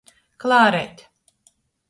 [0.45, 1.05] Klāreit.